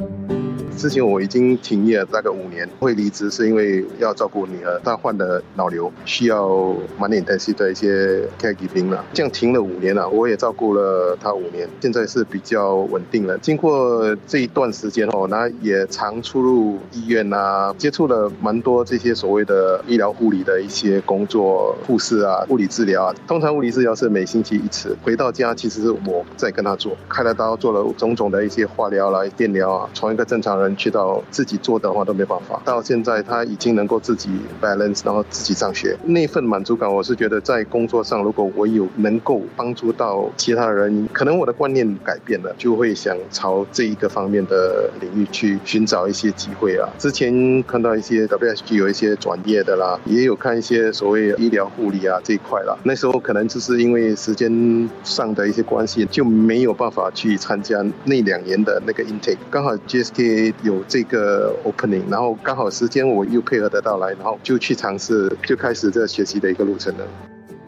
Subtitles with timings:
[0.00, 0.39] Thank you.
[0.80, 9.04] 之前我已经停业了大概五年，会离职是因为要照顾女儿，她患了脑瘤，需要满脸担心的一些 care 给病了。
[9.12, 13.36] 这样停了五年了，我也照顾了她五年，现在是比较稳定了。
[13.40, 23.14] 经过这一段时间哦，那也常出入医院啊，接触了蛮多这些所谓的医疗护理的一些工作，护士啊，物理治疗啊。
[23.28, 30.69] 通常物理治疗是每星期一次，回到家其实是我在跟他做，开了刀，做了种种的一些化疗啦、电疗啊，从一个正常人。
[30.76, 32.60] 去到自己做的话都没办法。
[32.64, 34.28] 到现在他已经能够自己
[34.60, 46.88] balance，然后自己上学，那份满足感，我是觉得在工作上，如果我有能够帮助到其他人，可能我的观念改变了，就会想朝这一个方面的领域去寻找一些机会啊。
[46.98, 52.76] 之前看到一些 WSG 有一些转业的啦，也有看一些所谓医疗护理啊这一块啦。
[52.84, 59.38] 那时候可能就是因为时间上的一些关系，就没有办法去参加那两年的那个 intake。
[59.50, 60.52] 刚好 GSK。
[60.62, 67.06] 有这个 opening，然后刚好时间我又配合得到来，然后就去尝试，就开始这学习的一个路程了。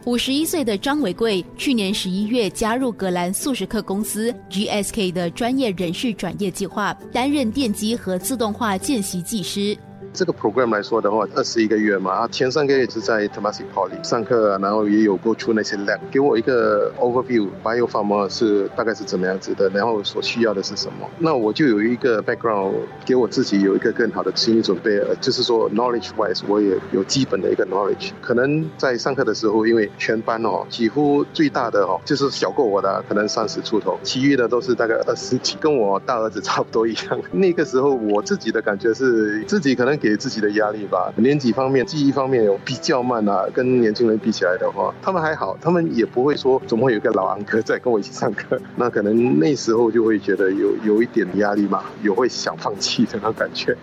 [0.04, 9.76] 五十一岁的张伟贵，去年十一月加入格兰素食客公司 GSK 的专业人士转业计划，担任电机和自动化见习技师。
[10.14, 21.08] 这个 program 来说的话，二十一个月嘛，啊前三个月是在 t o m a s i Poly 上课，然后也有过出那些 lab，给我一个 overview，bio pharma 是大概是怎么样子的，然后所需要的是什么。
[21.18, 22.72] 那我就有一个 background，
[23.06, 28.10] 给我自己有一个更好的心理准备，就是说 knowledge wise 我也有基本的一个 knowledge。
[28.20, 37.18] 可能在上课的时候，因为全班哦，几乎最大的哦就是小过我的，可能三十出头，其余的都是大概二十几，跟我大儿子差不多一样。
[37.30, 40.01] 那个时候我自己的感觉是，自己可能。
[40.02, 43.46] 给自己的压力吧，年纪方面、记忆方面有比较慢啊。
[43.54, 48.60] 跟年轻人比起来的话，他们还好，他们也不会说怎么会有个老安哥在跟我一起上课。
[48.74, 53.76] 那可能那时候就会觉得有有一点压力嘛，有会想放弃的那种感觉。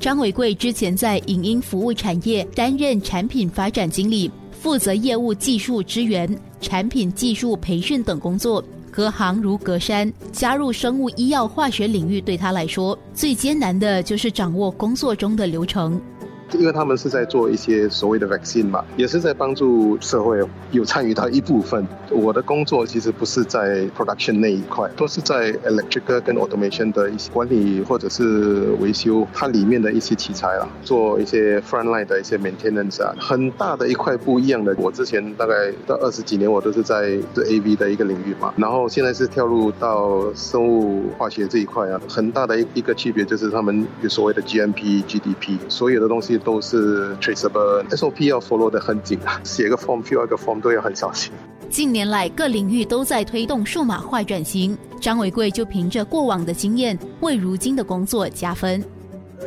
[0.00, 6.28] 张伟贵之前在影音服务产业担任产品发展经理，负责业务、技术支援、
[6.60, 8.62] 产品技术培训等工作。
[8.96, 16.00] 隔行如隔山，加入生物医药化学领域对他来说最艰难的就是掌握工作中的流程。
[16.52, 20.40] 因为他们是在做一些所谓的 vaccine 嘛，也是在帮助社会，
[20.70, 21.86] 有参与到一部分。
[22.10, 34.74] 我的工作其实不是在 production 那一块，都是在 electrical 跟 automation 的一些管理或者是维修它里面的一些器材啦，做一些 frontline 的一些 maintenance 啊，很大的一块不一样的。
[34.78, 46.35] 我之前大概到二十几年，我都是在这 AV 的一个领域嘛，然后现在是跳入到生物化学这一块啊，很大的一一个区别就是他们有所谓的 GMP、GDP，所有的东西。
[46.38, 51.32] 都是 traceable，SOP 要 follow 的很紧啊，写个 form，fill 一个 form 都要很小心。
[51.68, 58.82] 近年来，各领域都在推动数码化转型，张伟贵就凭着过往的经验，为如今的工作加分。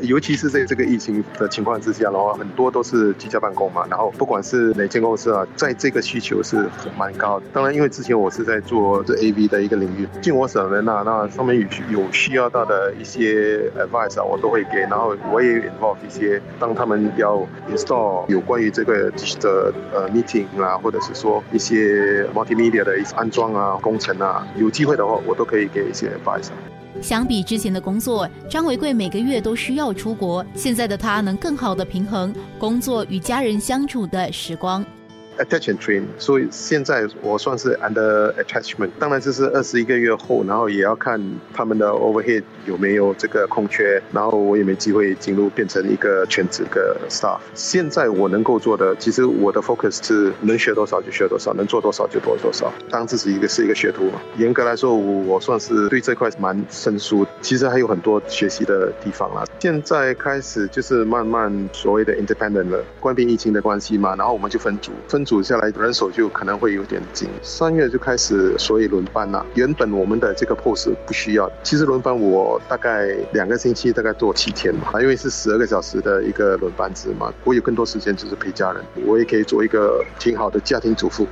[0.01, 3.85] 尤其是在这个疫情的情况之下的话，很多都是居家办公嘛。
[3.89, 7.45] 然后不管是哪间公司啊，在这个需求是很蛮高的。
[7.53, 14.79] 当然，因为之前我是在做这 AV 的一个领域，进我所能啊，那上面有有需要到的一些 advice 啊，我都会给。
[14.81, 19.11] 然后我也 involve 一些，当他们要 install 有关于这个
[19.41, 26.49] 的呃 meeting 啊，或者是说一些 multimedia 的一些安装啊、工程啊，有机会的话，我都可以给一些 advice。
[27.01, 30.45] 相比之前的工作，张维贵每个月都需要出国。
[30.53, 34.85] 现在的他能更好的平衡工作与家人相处的时光。
[35.39, 38.89] Attachment train，所以现在我算是 under attachment。
[38.99, 41.17] 当然这是二十一个月后，然后也要看
[41.53, 47.39] 他们的 overhead 有没有这个空缺，然后我也没机会进入变成一个全职的 staff。
[47.53, 54.19] 现在我能够做的，其实我的 focus 是能学多少就学多少，能做多少就做多少，当自己一个是一个学徒嘛。
[54.35, 57.25] 严格来说，我我算是对这块蛮生疏。
[57.39, 59.45] 其实还有很多学习的地方啦。
[59.61, 65.25] 现在开始就是慢慢所谓的 independent 了，关闭疫情的关系嘛，然后我们就分组分。
[65.29, 69.45] 组下来人手就可能会有点紧，三月就开始所以轮班了。
[69.53, 81.27] 原本我们的这个 POS 不需要，其实轮班我大概两个星期大概做七天嘛，因为是十二个小时的一个轮班制嘛，我有更多时间就是陪家人，我也可以做一个挺好的家庭主妇。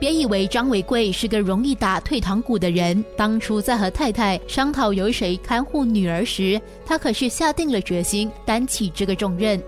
[0.00, 9.62] 别以为张伟贵是个容易打退堂鼓的人，当初在和太太商讨由谁看护女儿时，他可是下定了决心担起这个重任。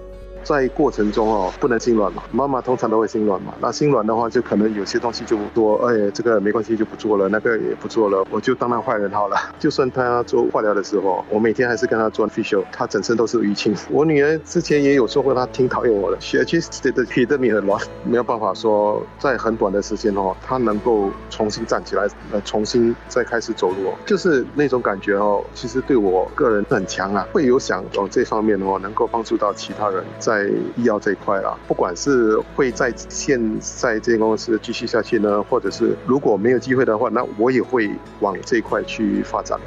[0.47, 2.23] 在过程中哦，不能心软嘛。
[2.31, 3.53] 妈妈通常都会心软嘛。
[3.61, 9.37] 那心软的话，就可能有些东西就说，哎，这个没关系，就不做了，那个也不做了，我就当那坏人好了。
[9.59, 13.75] 就算他做化疗的时候，我每天还是跟他做 facial，他整身都是淤青。
[13.91, 16.61] 我女儿之前也有说过，她挺讨厌我的，血气
[16.93, 37.91] 的皮的米很乱，没有办法说在很短的时间哦，她能够重新站起来，呃，重新再开始走路，就是那种感觉哦，其实对我个人很强啊，会有想往这方面哦，能够帮助到其他人在在医药这一块啦，不管是会在现在这间公司继续下去呢，或者是如果没有机会的话，那我也会
[38.21, 39.59] 往这一块去发展。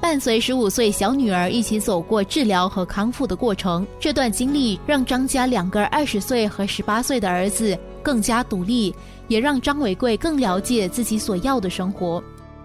[0.00, 8.94] 伴随十五岁小女儿一起走过治疗和康复的过程，这段经历让张家两个二十岁和十八岁的儿子更加独立，
[9.28, 12.22] 也让张伟贵更了解自己所要的生活。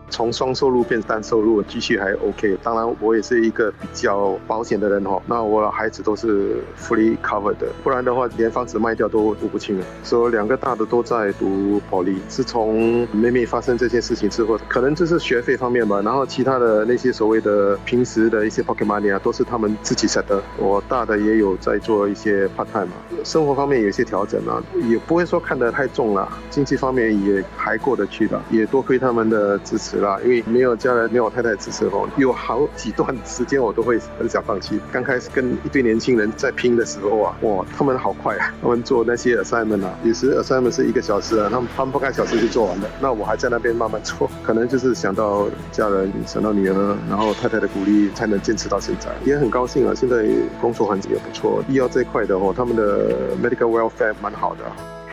[0.10, 2.58] 从双收入变单收入，继续还 OK。
[2.64, 5.22] 当然，我也是一个比较保险的人哈。
[5.26, 9.86] 那我孩子都是 fully covered 的，不然的话，连房子卖掉都付不清了。
[10.04, 12.18] 所以两个大的都在读保利。
[12.28, 16.02] 自从妹妹发生这件事情之后，可能就是学费方面吧。
[16.02, 20.42] 然后其他的那些所谓的平时的一些 pocket money 啊，都是他们自己 set 的。
[20.58, 22.94] 我大的也有在做一些 part time 嘛，
[23.24, 26.32] 生活方面有些调整啊，也不会说看得太重了。
[26.50, 29.97] 经济方面也还过得去的，也多亏他们的支持。
[30.00, 34.80] 啦，因为没有家人，没有太太支持哦，有好几段时间我都会很想放弃。
[34.92, 38.54] 刚开始跟一堆年轻人在拼的时候啊，哇，他们好快啊！
[38.62, 42.90] 他们做那些 assignment 啊，有时 assignment 是一个小时啊，他们他们半个小时就做完了。
[43.00, 49.10] 那我还在那边慢慢做，可能就是想到家人，想到女儿，然后太太的鼓励，才能坚持到现在。
[49.26, 50.26] 也很高兴啊，现在
[50.62, 54.62] 工作环境也不错，医药这一块的哦，他们的 medical welfare 蛮好的。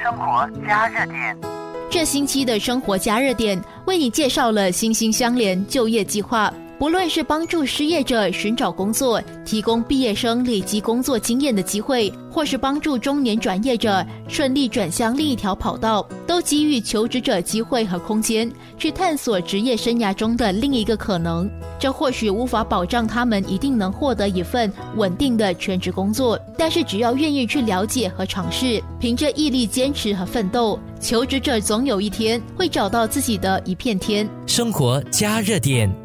[0.02, 1.38] 生活加热点。
[1.90, 6.52] 这星期的生活加热点为你介绍了心心相连就业计划。
[6.76, 21.49] 不论是帮助失业者寻找工作，提供毕业生累积工作经验的机会，或是帮助中年转业者顺利转向另一条跑道，都给予求职者机会和空间去探索职业生涯中的另一个可能。
[21.79, 34.29] 这或许无法保障他们一定能获得一份稳定的全职工作，但是只要愿意去了解和尝试，凭着毅力坚持和奋斗，求职者总有一天会找到自己的一片天。
[34.47, 36.03] 生活加热点。